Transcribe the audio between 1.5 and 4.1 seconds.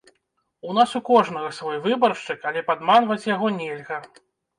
свой выбаршчык, але падманваць яго нельга.